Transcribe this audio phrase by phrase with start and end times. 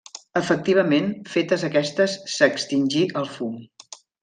[0.39, 3.57] Efectivament, fetes aquestes s'extingí el fum.